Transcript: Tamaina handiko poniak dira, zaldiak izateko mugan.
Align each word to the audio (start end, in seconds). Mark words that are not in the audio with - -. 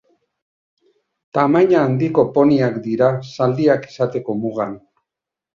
Tamaina 1.37 1.83
handiko 1.89 2.25
poniak 2.39 2.81
dira, 2.89 3.13
zaldiak 3.35 3.89
izateko 3.93 4.41
mugan. 4.43 4.79